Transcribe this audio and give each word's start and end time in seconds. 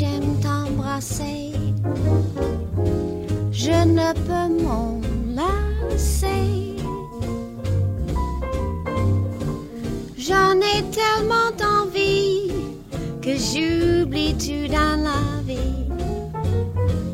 j'aime 0.00 0.34
t'embrasser. 0.40 1.52
Je 3.52 3.78
ne 3.98 4.10
peux 4.26 4.48
m'en 4.64 4.98
lasser. 5.38 6.74
J'en 10.16 10.54
ai 10.72 10.80
tellement 10.98 11.52
envie 11.82 12.50
que 13.20 13.32
j'oublie 13.36 14.34
tout 14.38 14.72
dans 14.72 14.96
la 15.08 15.22
vie? 15.46 15.84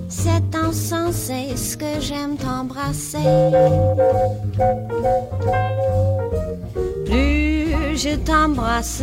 C'est 0.08 0.54
insensé 0.54 1.56
ce 1.56 1.76
que 1.76 1.92
j'aime 1.98 2.36
t'embrasser? 2.36 3.26
Plus 7.04 7.96
je 7.96 8.14
t'embrasse, 8.24 9.02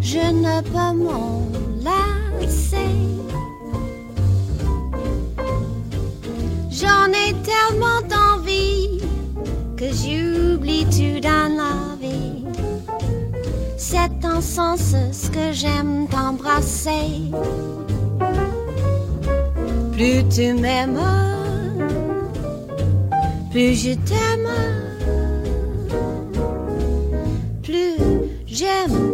Je 0.00 0.18
ne 0.18 0.60
peux 0.62 0.92
m'en 0.96 1.42
lasser. 1.82 2.76
J'en 6.70 7.08
ai 7.08 7.32
tellement 7.42 8.00
d'envie 8.08 9.00
que 9.76 9.86
j'oublie 9.86 10.84
tout 10.86 11.20
dans 11.20 11.48
la 11.56 11.96
vie? 12.00 12.44
C'est 13.76 14.24
en 14.24 14.40
sens 14.40 14.94
ce 15.12 15.30
que 15.30 15.52
j'aime 15.52 16.06
t'embrasser. 16.08 17.30
Plus 19.92 20.24
tu 20.28 20.52
m'aimes, 20.54 21.00
plus 23.50 23.74
je 23.74 23.94
t'aime, 23.94 24.48
j'aime 28.54 29.13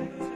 yeah. 0.00 0.35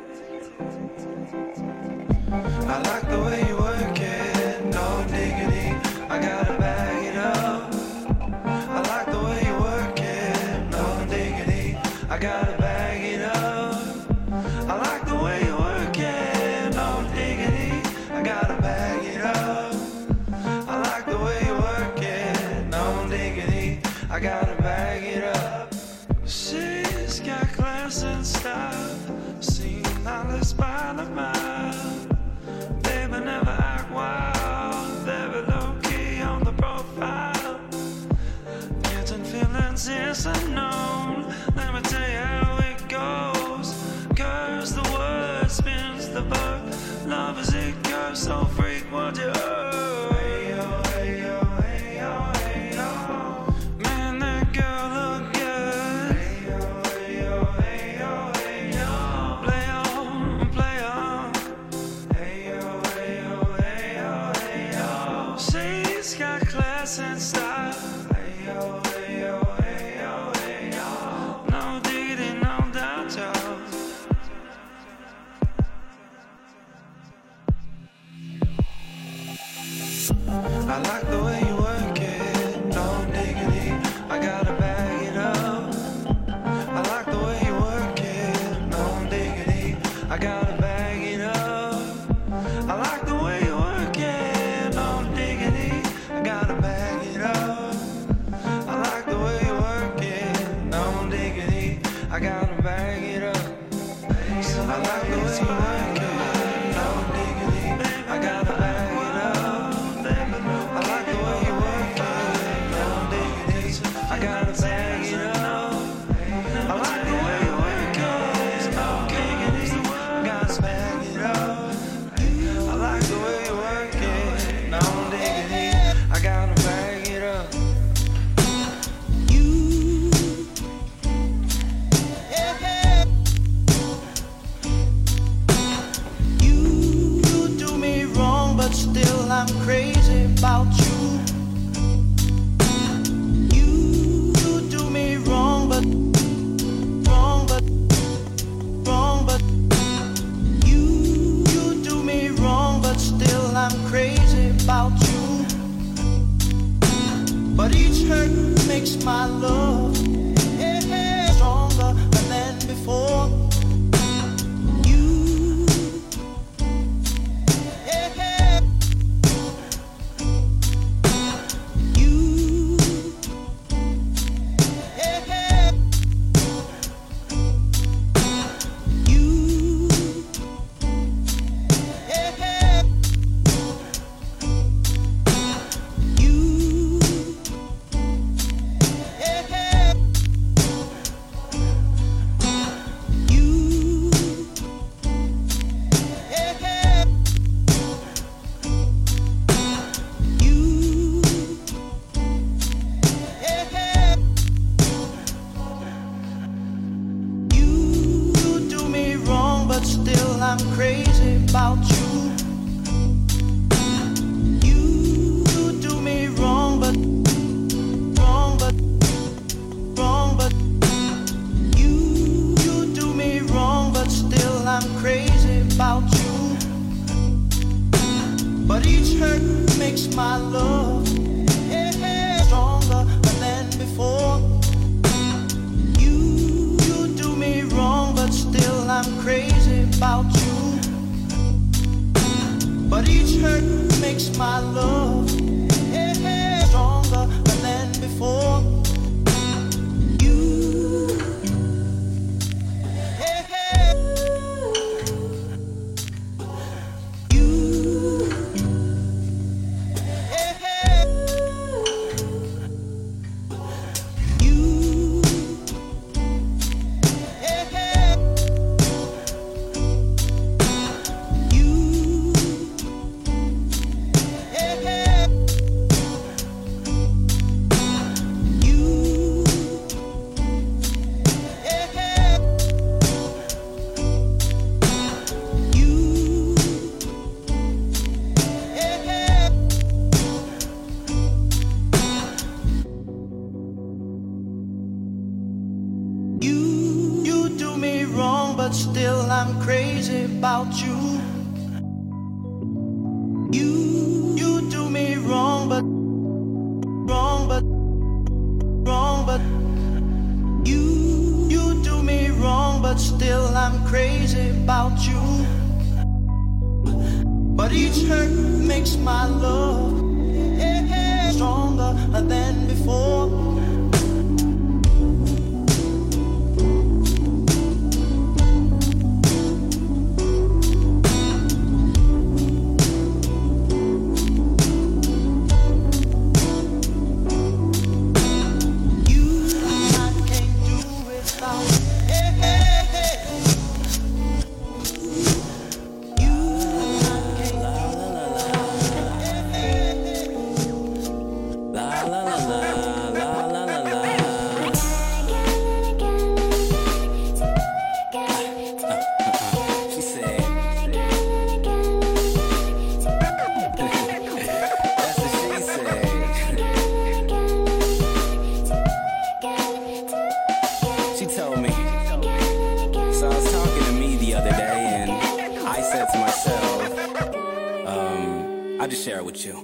I 375.81 375.83
said 375.83 376.09
to 376.13 376.19
myself, 376.19 377.87
um, 377.87 378.79
I'll 378.79 378.87
just 378.87 379.03
share 379.03 379.17
it 379.17 379.25
with 379.25 379.47
you. 379.47 379.55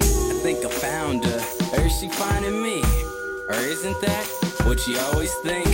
I 0.00 0.38
think 0.40 0.64
I 0.64 0.68
found 0.68 1.24
her, 1.24 1.40
or 1.74 1.80
is 1.84 1.98
she 1.98 2.08
finding 2.08 2.62
me? 2.62 2.84
Or 3.48 3.54
isn't 3.54 4.00
that 4.00 4.26
what 4.62 4.86
you 4.86 4.96
always 5.10 5.34
think? 5.42 5.66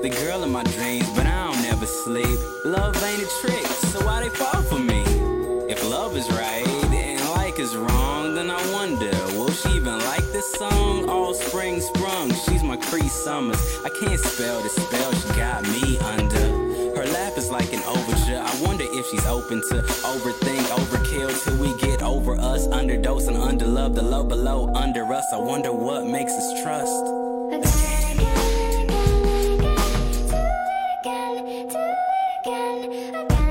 The 0.00 0.10
girl 0.22 0.44
in 0.44 0.52
my 0.52 0.62
dreams, 0.62 1.10
but 1.16 1.26
I 1.26 1.46
don't 1.50 1.60
never 1.60 1.86
sleep. 1.86 2.38
Love 2.64 2.94
ain't 3.02 3.20
a 3.20 3.28
trick, 3.40 3.66
so 3.66 4.06
why 4.06 4.22
they 4.22 4.28
fall 4.28 4.62
for 4.62 4.78
me? 4.78 5.02
If 5.68 5.82
love 5.90 6.16
is 6.16 6.30
right 6.30 6.64
and 6.92 7.20
like 7.30 7.58
is 7.58 7.74
wrong, 7.74 8.36
then 8.36 8.48
I 8.48 8.62
wonder, 8.72 9.10
will 9.36 9.50
she 9.50 9.70
even 9.70 9.98
like 9.98 10.26
this 10.30 10.52
song? 10.52 11.08
All 11.10 11.34
spring 11.34 11.80
sprung, 11.80 12.32
she's 12.32 12.62
my 12.62 12.76
Cree 12.76 13.08
Summers. 13.08 13.60
I 13.84 13.88
can't 13.88 14.20
spell 14.20 14.62
the 14.62 14.68
spell 14.68 15.12
she 15.12 15.28
got 15.36 15.64
me 15.64 15.98
under. 15.98 16.61
She's 19.12 19.26
open 19.26 19.60
to 19.68 19.82
overthink, 20.08 20.64
overkill 20.72 21.44
till 21.44 21.58
we 21.58 21.76
get 21.78 22.02
over 22.02 22.34
us. 22.40 22.66
Underdose 22.68 23.28
and 23.28 23.36
underlove, 23.36 23.94
the 23.94 24.02
low 24.02 24.24
below 24.24 24.72
under 24.74 25.04
us. 25.12 25.26
I 25.32 25.36
wonder 25.36 25.70
what 25.70 26.06
makes 26.06 26.32
us 26.32 26.62
trust. 26.62 27.04
Um, 32.44 33.41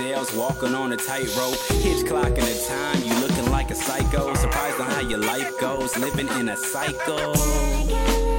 eggshells, 0.00 0.34
walking 0.34 0.74
on 0.74 0.92
a 0.92 0.96
tightrope. 0.96 1.56
Hitch 1.82 2.04
clocking 2.06 2.36
the 2.36 2.66
time, 2.68 3.02
you 3.04 3.14
looking 3.20 3.50
like 3.50 3.70
a 3.70 3.74
psycho. 3.74 4.34
Surprised 4.34 4.80
on 4.80 4.90
how 4.90 5.00
your 5.00 5.18
life 5.18 5.58
goes, 5.60 5.96
living 5.98 6.28
in 6.38 6.48
a 6.48 6.56
cycle. 6.56 8.33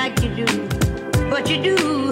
Like 0.00 0.22
you 0.22 0.46
do, 0.46 0.68
but 1.28 1.46
you 1.50 1.62
do. 1.62 2.09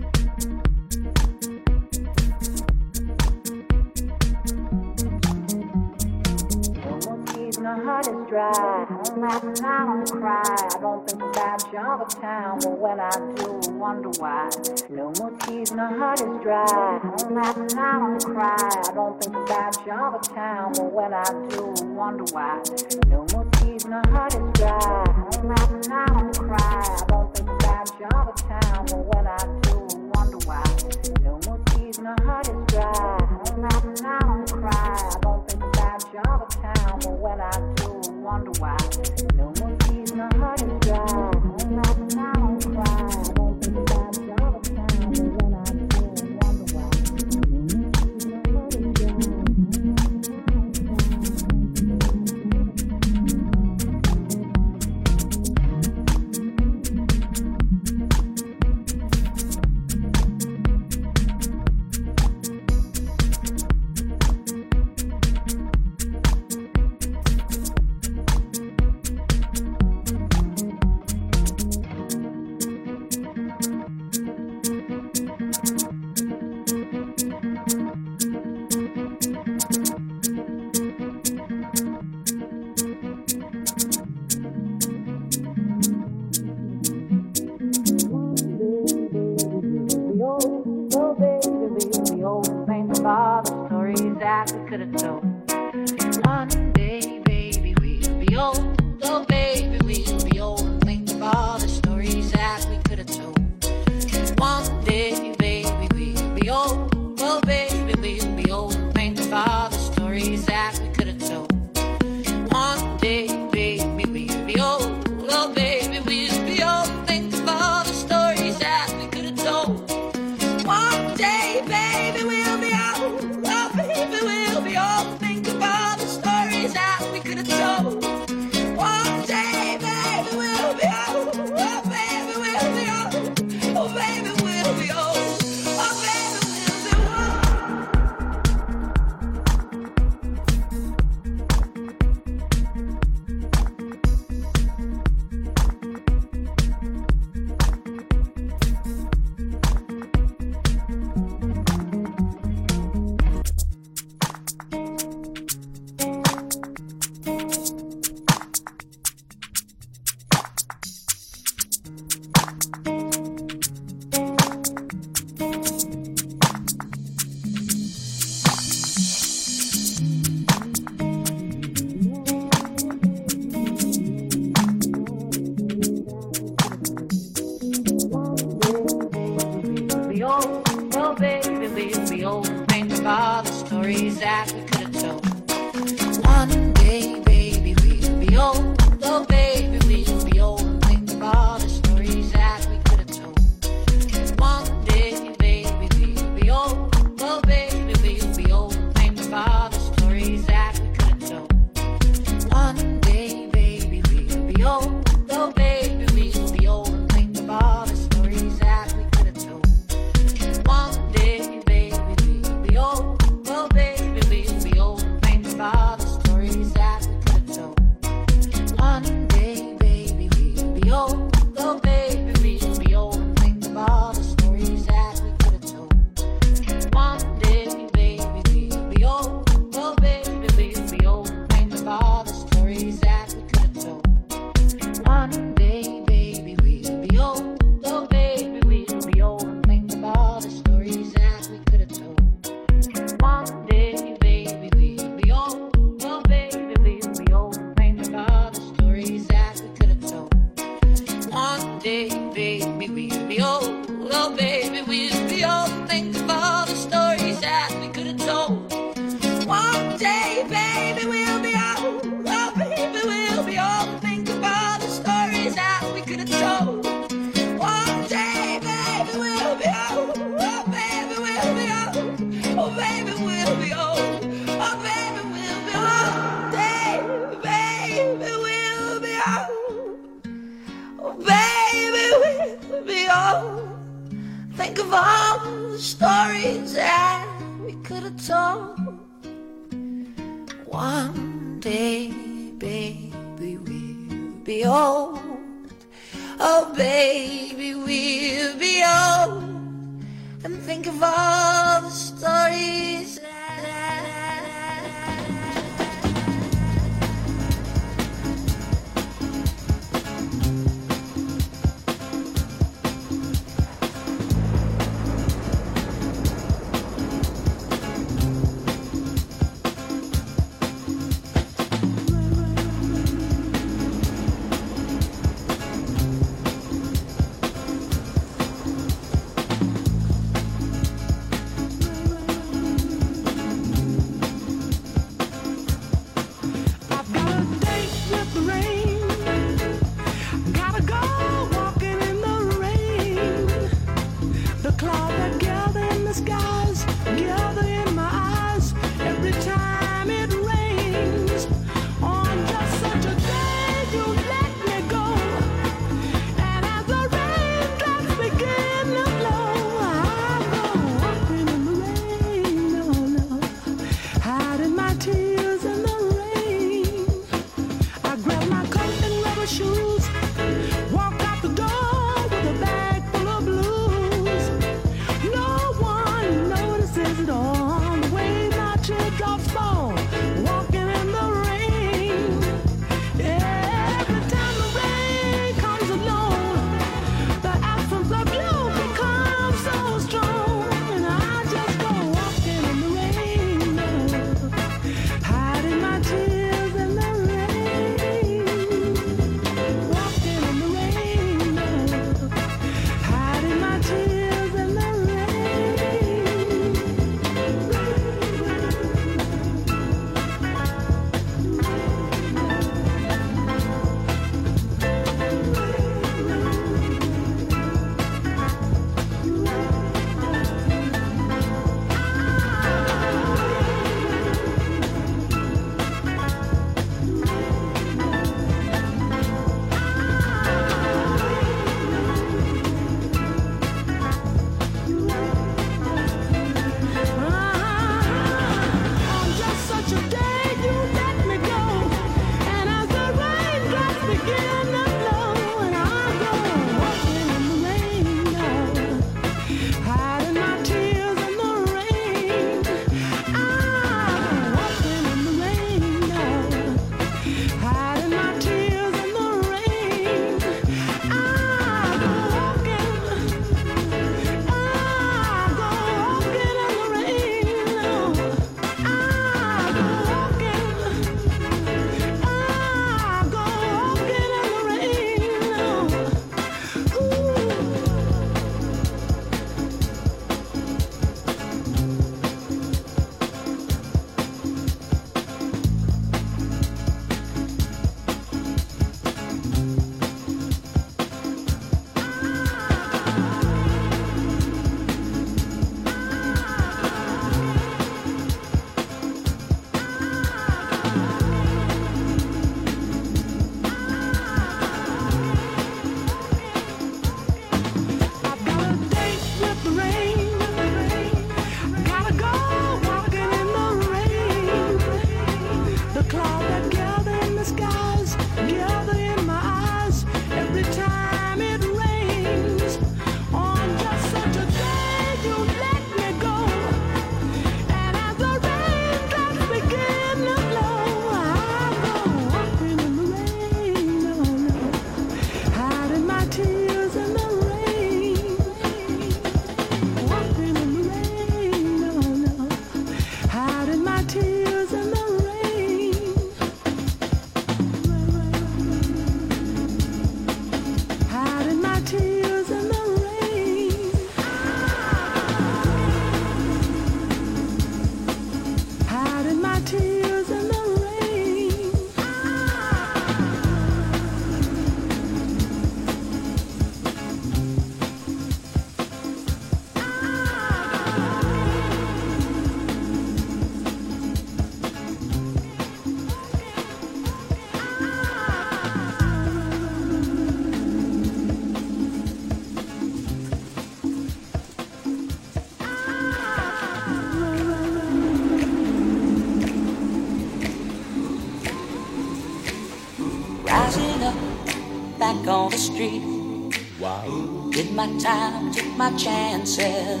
My 598.76 598.90
chances. 598.96 600.00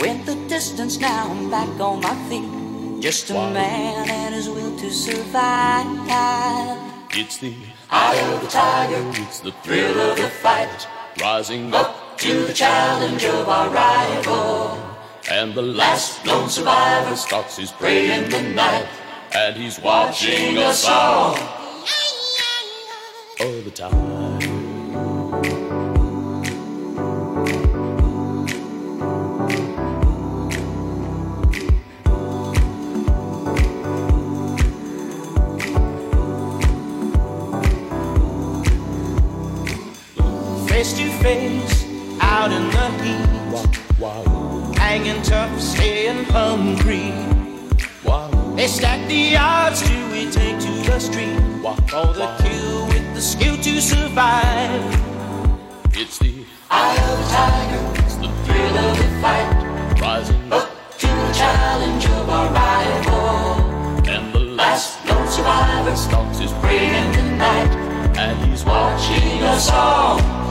Went 0.00 0.26
the 0.26 0.36
distance, 0.48 0.98
now 0.98 1.30
I'm 1.30 1.50
back 1.50 1.68
on 1.80 2.00
my 2.00 2.14
feet. 2.28 3.02
Just 3.02 3.30
a 3.30 3.34
man 3.34 4.08
and 4.08 4.34
his 4.34 4.48
will 4.48 4.76
to 4.78 4.90
survive. 4.90 5.86
It's 7.10 7.38
the 7.38 7.54
eye 7.90 8.16
of 8.16 8.40
the 8.42 8.48
tiger, 8.48 9.22
it's 9.22 9.40
the 9.40 9.52
thrill 9.62 9.98
of 10.00 10.16
the 10.16 10.28
fight. 10.28 10.86
Rising 11.20 11.74
up 11.74 12.18
to 12.18 12.46
the 12.46 12.52
challenge 12.52 13.24
of 13.24 13.48
our 13.48 13.68
rival. 13.70 14.78
And 15.30 15.54
the 15.54 15.62
last 15.62 16.24
lone 16.26 16.48
survivor 16.48 17.16
stalks 17.16 17.56
his 17.56 17.70
prey 17.72 18.18
in 18.18 18.30
the 18.30 18.42
night. 18.42 18.88
And 19.34 19.56
he's 19.56 19.80
watching 19.80 20.58
us 20.58 20.86
all. 20.88 21.36
All 23.40 23.60
the 23.62 23.70
time. 23.70 24.31
Out 42.42 42.50
in 42.50 42.66
the 42.74 42.86
heat. 43.02 44.76
Hanging 44.76 45.22
tough, 45.22 45.60
staying 45.60 46.24
hungry. 46.24 47.12
They 48.56 48.66
stack 48.66 49.00
the 49.08 49.36
odds 49.36 49.80
till 49.82 50.10
we 50.10 50.28
take 50.30 50.58
to 50.58 50.72
the 50.90 50.98
street. 50.98 51.38
For 51.62 52.06
the 52.20 52.28
kill 52.42 52.86
with 52.88 53.14
the 53.14 53.20
skill 53.20 53.56
to 53.56 53.80
survive. 53.80 54.82
It's 55.94 56.18
the 56.18 56.44
eye 56.68 56.98
of 57.10 57.18
the 57.20 57.26
tiger. 57.36 57.82
It's 58.02 58.16
the 58.16 58.30
thrill 58.44 58.76
of 58.86 58.98
the 58.98 59.08
fight. 59.22 59.48
Rising 60.00 60.52
up 60.52 60.68
to 60.98 61.06
the 61.06 61.32
challenge 61.32 62.04
of 62.06 62.28
our 62.28 62.48
rival. 62.52 64.08
And 64.14 64.34
the 64.34 64.44
last 64.60 64.98
lone 65.08 65.28
survivor 65.28 65.96
stalks 65.96 66.38
his 66.38 66.52
prey 66.54 66.86
in 67.00 67.12
the 67.12 67.24
night. 67.46 67.72
And 68.18 68.34
he's 68.50 68.64
watching 68.64 69.42
us 69.44 69.70
all. 69.70 70.42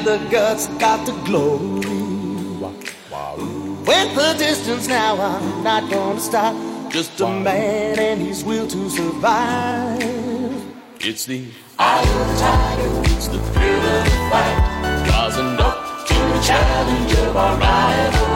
Had 0.00 0.22
the 0.22 0.30
guts, 0.30 0.66
got 0.78 1.04
the 1.04 1.12
glory. 1.28 1.84
Went 3.84 4.14
the 4.14 4.34
distance, 4.38 4.88
now 4.88 5.20
I'm 5.20 5.62
not 5.62 5.90
gonna 5.90 6.18
stop. 6.18 6.56
Just 6.90 7.20
a 7.20 7.28
man 7.28 7.98
and 7.98 8.18
his 8.18 8.42
will 8.42 8.66
to 8.66 8.88
survive. 8.88 10.00
It's 11.00 11.26
the 11.26 11.40
the 11.40 12.24
tiger, 12.40 13.02
it's 13.12 13.28
the 13.28 13.40
thrill 13.52 13.84
of 13.94 14.04
the 14.06 14.16
fight. 14.30 15.06
Rising 15.10 15.60
up 15.60 16.06
to 16.08 16.14
the 16.14 16.40
challenge 16.48 17.12
of 17.18 17.36
our 17.36 17.58
rival. 17.58 18.26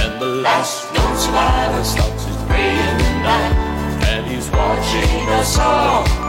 And 0.00 0.18
the 0.18 0.26
last 0.46 0.94
known 0.94 1.16
survivor 1.18 1.84
stalks 1.84 2.24
his 2.24 2.36
prey 2.48 2.76
the 2.76 3.12
night. 3.28 3.54
And 4.08 4.26
he's 4.26 4.48
watching 4.50 5.28
us 5.28 5.58
all. 5.58 6.19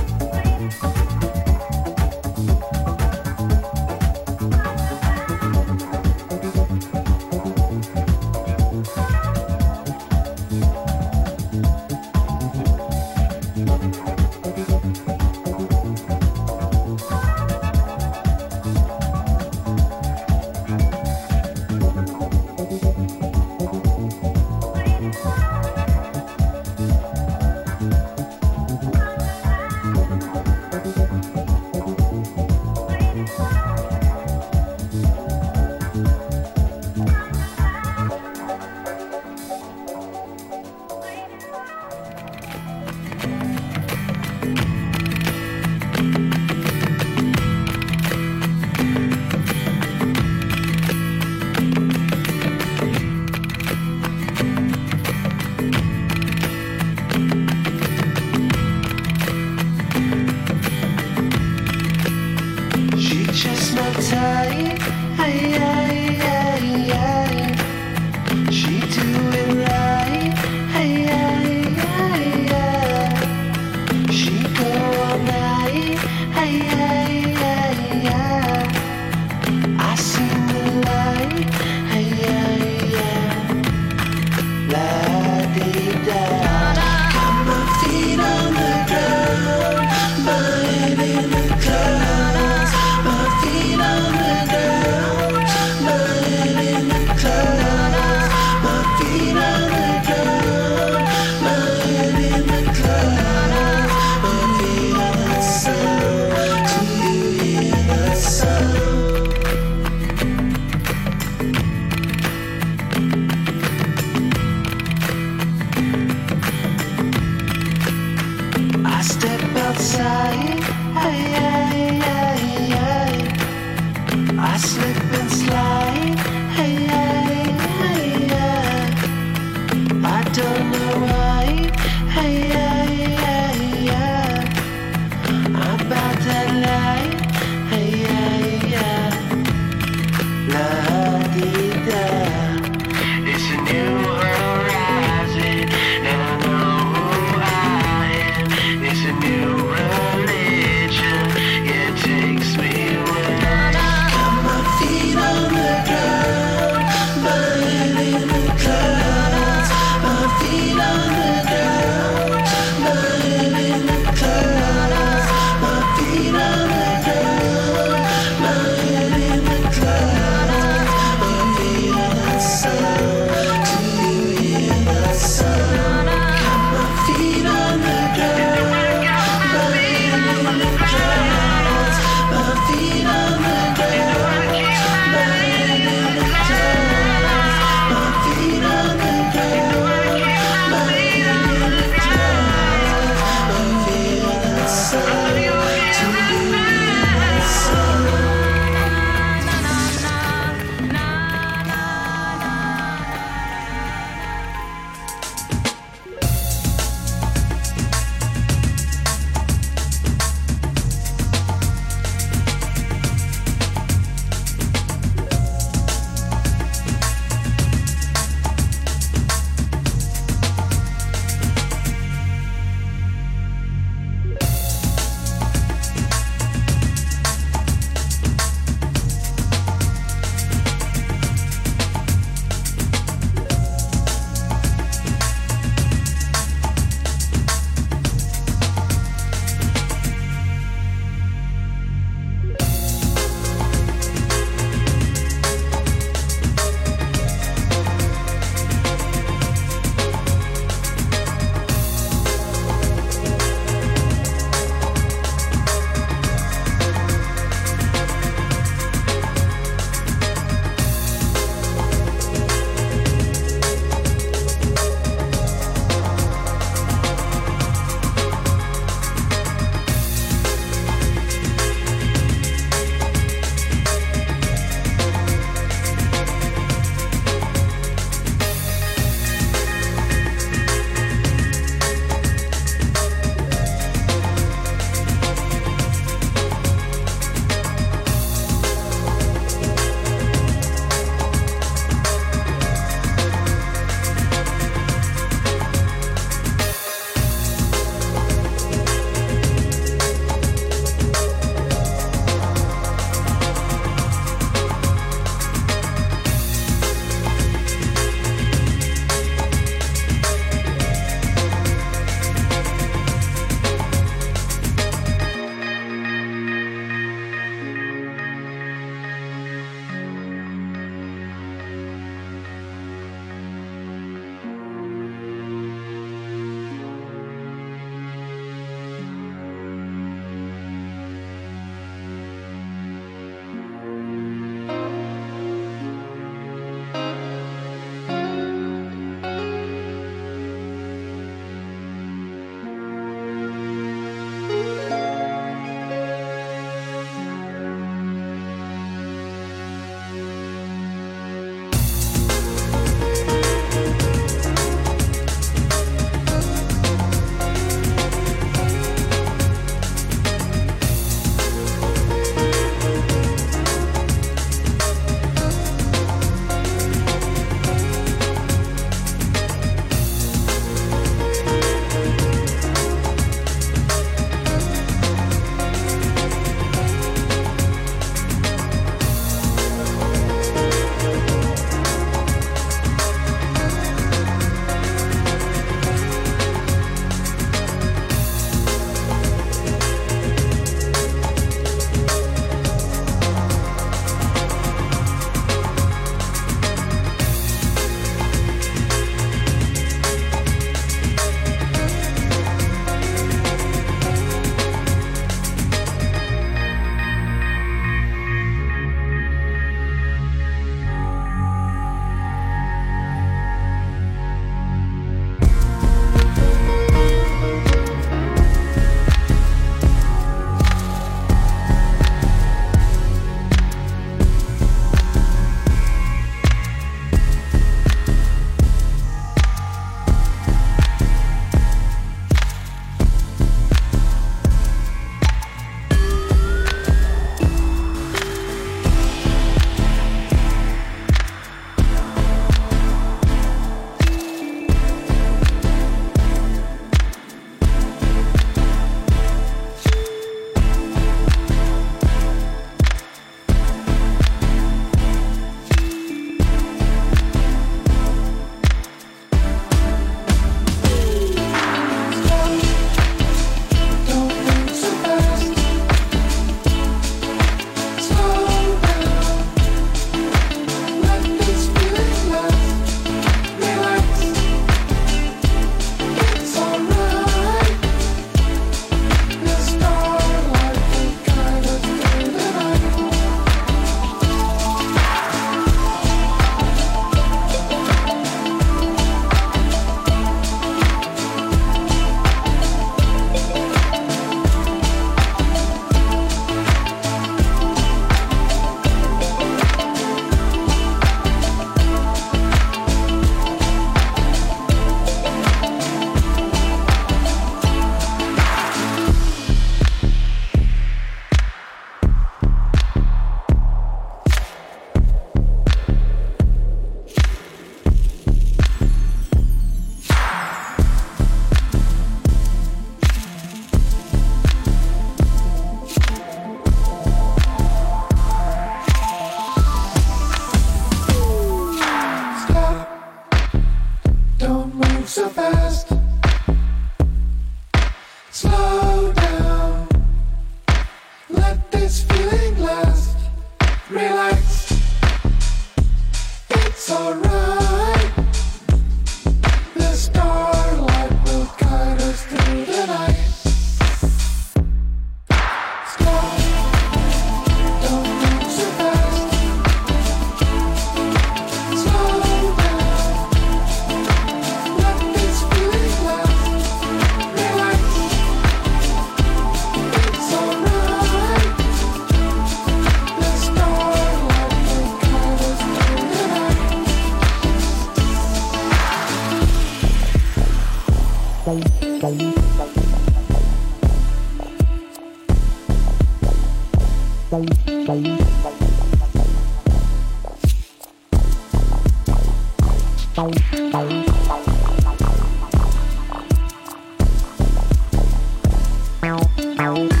Bye. 599.61 600.00